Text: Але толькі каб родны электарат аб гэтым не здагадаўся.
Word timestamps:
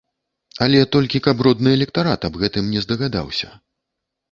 Але 0.65 0.79
толькі 0.95 1.21
каб 1.27 1.43
родны 1.49 1.75
электарат 1.79 2.27
аб 2.31 2.41
гэтым 2.43 2.73
не 2.73 2.85
здагадаўся. 2.87 3.55